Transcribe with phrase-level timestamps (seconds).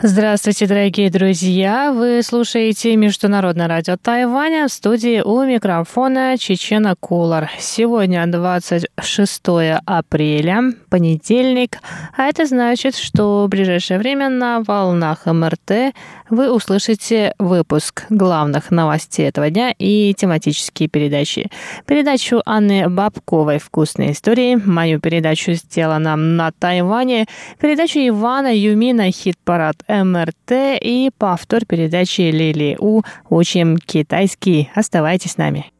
[0.00, 1.90] Здравствуйте, дорогие друзья!
[1.90, 7.50] Вы слушаете Международное радио Тайваня в студии у микрофона Чечена Кулар.
[7.58, 9.42] Сегодня 26
[9.84, 11.78] апреля, понедельник,
[12.16, 15.92] а это значит, что в ближайшее время на волнах МРТ
[16.30, 21.50] вы услышите выпуск главных новостей этого дня и тематические передачи.
[21.86, 27.26] Передачу Анны Бабковой «Вкусные истории», мою передачу «Сделано на Тайване»,
[27.58, 34.70] передачу Ивана Юмина «Хит-парад МРТ» и повтор передачи Лили У «Учим китайский».
[34.74, 35.72] Оставайтесь с нами.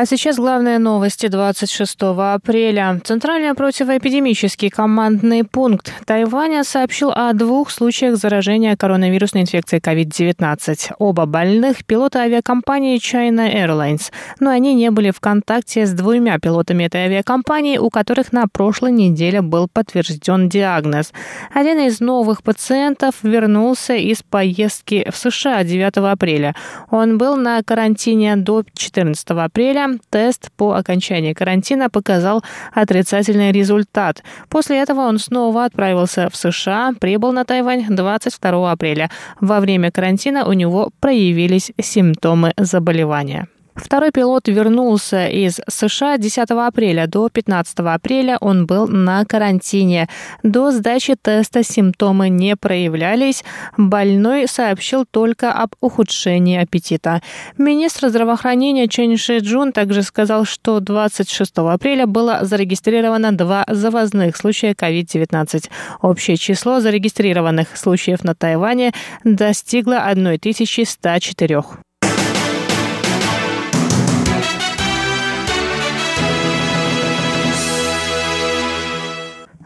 [0.00, 3.00] А сейчас главные новости 26 апреля.
[3.02, 10.92] Центральный противоэпидемический командный пункт Тайваня сообщил о двух случаях заражения коронавирусной инфекцией COVID-19.
[11.00, 16.84] Оба больных– пилоты авиакомпании China Airlines, но они не были в контакте с двумя пилотами
[16.84, 21.12] этой авиакомпании, у которых на прошлой неделе был подтвержден диагноз.
[21.52, 26.54] Один из новых пациентов вернулся из поездки в США 9 апреля.
[26.88, 34.22] Он был на карантине до 14 апреля, тест по окончании карантина показал отрицательный результат.
[34.48, 39.10] После этого он снова отправился в США, прибыл на Тайвань 22 апреля.
[39.40, 43.48] Во время карантина у него проявились симптомы заболевания.
[43.78, 47.06] Второй пилот вернулся из США 10 апреля.
[47.06, 50.08] До 15 апреля он был на карантине.
[50.42, 53.44] До сдачи теста симптомы не проявлялись.
[53.76, 57.22] Больной сообщил только об ухудшении аппетита.
[57.56, 64.72] Министр здравоохранения Чен Ши Джун также сказал, что 26 апреля было зарегистрировано два завозных случая
[64.72, 65.70] COVID-19.
[66.02, 68.92] Общее число зарегистрированных случаев на Тайване
[69.24, 71.62] достигло 1104.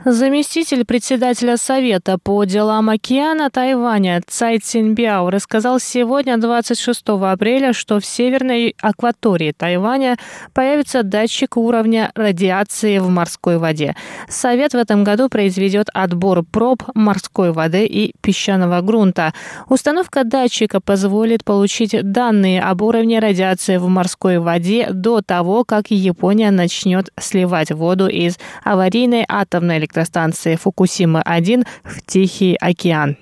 [0.04, 8.04] Заместитель председателя Совета по делам океана Тайваня Цай Цинбяо рассказал сегодня, 26 апреля, что в
[8.04, 10.16] северной акватории Тайваня
[10.54, 13.94] появится датчик уровня радиации в морской воде.
[14.28, 19.32] Совет в этом году произведет отбор проб морской воды и песчаного грунта.
[19.68, 26.50] Установка датчика позволит получить данные об уровне радиации в морской воде до того, как Япония
[26.50, 33.16] начнет сливать воду из аварийной атомной электростанции электростанции Фукусима-1 в Тихий океан.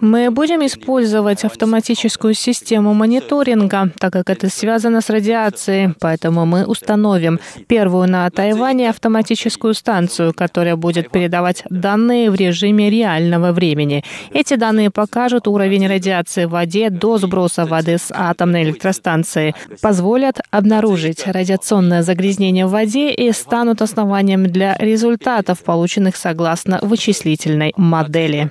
[0.00, 7.40] Мы будем использовать автоматическую систему мониторинга, так как это связано с радиацией, поэтому мы установим
[7.66, 14.04] первую на Тайване автоматическую станцию, которая будет передавать данные в режиме реального времени.
[14.32, 21.26] Эти данные покажут уровень радиации в воде до сброса воды с атомной электростанции, позволят обнаружить
[21.26, 28.50] радиационное загрязнение в воде и станут основанием для результатов, полученных согласно вычислительной модели.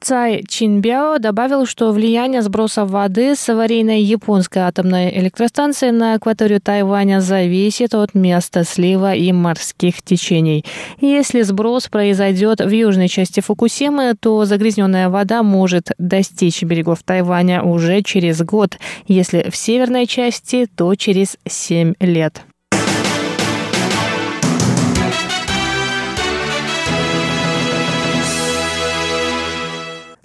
[0.00, 7.20] Цай Чинбяо добавил, что влияние сброса воды с аварийной японской атомной электростанции на акваторию Тайваня
[7.20, 10.64] зависит от места слива и морских течений.
[11.02, 18.00] Если сброс произойдет в южной части Фукусимы, то загрязненная вода может достичь берегов Тайваня уже
[18.00, 18.78] через год.
[19.06, 22.42] Если в северной части, то через 7 лет.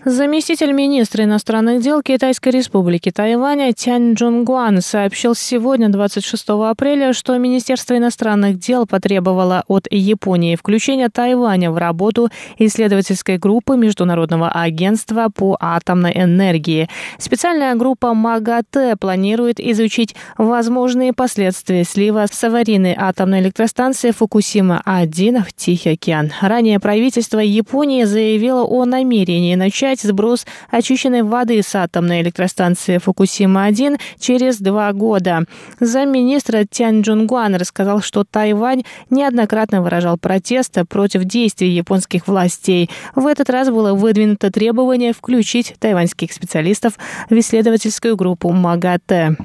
[0.06, 7.98] Заместитель министра иностранных дел Китайской республики Тайваня Тянь Джунгуан сообщил сегодня, 26 апреля, что Министерство
[7.98, 12.30] иностранных дел потребовало от Японии включения Тайваня в работу
[12.60, 16.88] исследовательской группы Международного агентства по атомной энергии.
[17.18, 25.94] Специальная группа МАГАТЭ планирует изучить возможные последствия слива с аварийной атомной электростанции Фукусима-1 в Тихий
[25.94, 26.32] океан.
[26.42, 34.01] Ранее правительство Японии заявило о намерении начать начать сброс очищенной воды с атомной электростанции Фукусима-1
[34.19, 35.45] через два года.
[35.79, 42.91] Замминистра Тянь Джунгуан рассказал, что Тайвань неоднократно выражал протесты против действий японских властей.
[43.15, 46.95] В этот раз было выдвинуто требование включить тайваньских специалистов
[47.31, 49.37] в исследовательскую группу МАГАТЭ.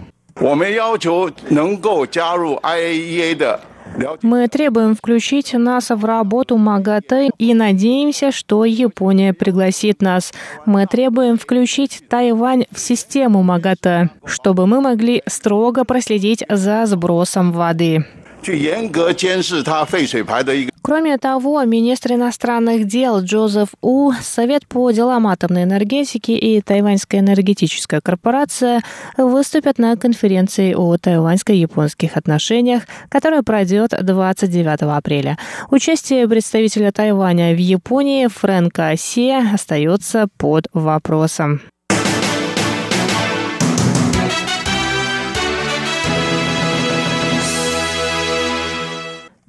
[0.42, 3.58] 我们要求能够加入 IAEA 的
[4.23, 10.33] Мы требуем включить нас в работу МАГАТЭ и надеемся, что Япония пригласит нас.
[10.67, 18.05] Мы требуем включить Тайвань в систему МАГАТЭ, чтобы мы могли строго проследить за сбросом воды.
[18.42, 20.72] 去严格监视它废水排的一个。
[20.84, 28.84] Кроме того, министр иностранных дел Джозеф У, Совет по делам атомной энергетики и Тайваньская энергетическая корпорация
[29.18, 35.40] выступят на конференции о тайваньско-японских отношениях, которая пройдет 29 апреля.
[35.72, 41.62] Участие представителя Тайваня в Японии Фрэнка Се остается под вопросом.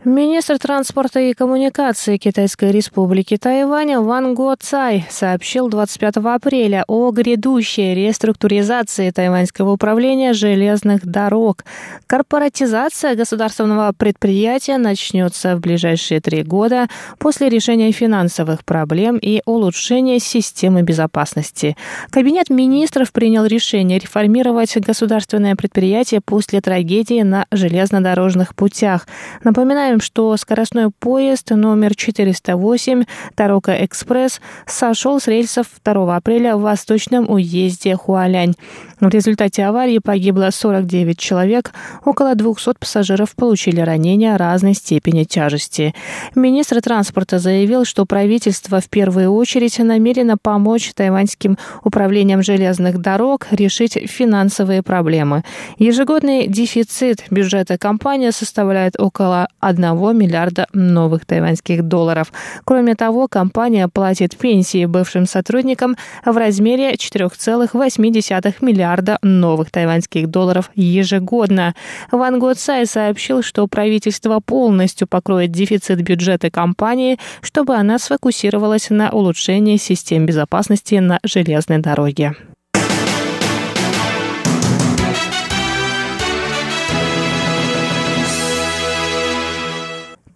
[0.04, 7.94] Министр транспорта и коммуникации Китайской республики Тайвань Ван Го Цай сообщил 25 апреля о грядущей
[7.94, 11.66] реструктуризации тайваньского управления железных дорог.
[12.08, 16.88] Корпоратизация государственного предприятия начнется в ближайшие три года
[17.20, 21.78] после решения финансовых проблем и улучшения системы безопасности.
[22.10, 29.08] Кабинет министров принял решение реформировать государственное предприятие после трагедии на железнодорожных путях.
[29.44, 33.04] Напоминаю, Напоминаем, что скоростной поезд номер 408
[33.36, 38.54] Тарока Экспресс сошел с рельсов 2 апреля в восточном уезде Хуалянь.
[39.02, 41.74] В результате аварии погибло 49 человек,
[42.06, 45.96] около 200 пассажиров получили ранения разной степени тяжести.
[46.36, 53.98] Министр транспорта заявил, что правительство в первую очередь намерено помочь тайваньским управлениям железных дорог решить
[54.06, 55.44] финансовые проблемы.
[55.80, 62.32] Ежегодный дефицит бюджета компании составляет около 1 1 миллиарда новых тайваньских долларов.
[62.66, 65.96] Кроме того, компания платит пенсии бывшим сотрудникам
[66.26, 71.76] в размере 4,8 миллиарда новых тайваньских долларов ежегодно.
[72.12, 79.10] Ван Го Цай сообщил, что правительство полностью покроет дефицит бюджета компании, чтобы она сфокусировалась на
[79.10, 82.36] улучшении систем безопасности на железной дороге.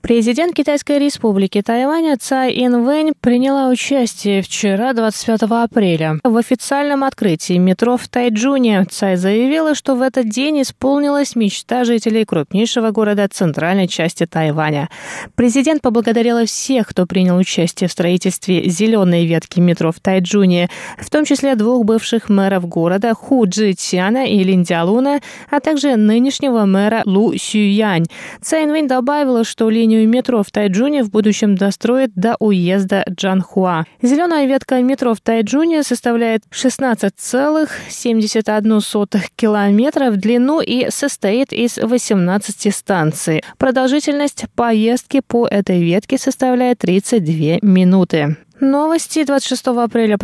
[0.05, 7.97] Президент Китайской республики Тайваня Цай Инвэнь приняла участие вчера, 25 апреля, в официальном открытии метро
[7.97, 8.85] в Тайджуне.
[8.87, 14.89] Цай заявила, что в этот день исполнилась мечта жителей крупнейшего города центральной части Тайваня.
[15.33, 20.69] Президент поблагодарила всех, кто принял участие в строительстве зеленой ветки метро в Тайджуне,
[20.99, 25.19] в том числе двух бывших мэров города Ху Джи Тяна и Лин Дялуна,
[25.49, 28.05] а также нынешнего мэра Лу Сюянь.
[28.43, 33.85] Цай Инвэнь добавила, что линию линию метро в Тайджуне в будущем достроят до уезда Джанхуа.
[34.01, 43.43] Зеленая ветка метро в Тайджуне составляет 16,71 километра в длину и состоит из 18 станций.
[43.57, 48.35] Продолжительность поездки по этой ветке составляет 32 минуты.
[48.61, 50.13] Новости 26 апреля